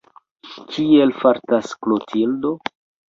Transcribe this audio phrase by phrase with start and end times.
[0.77, 2.55] Kiel fartas Klotildo?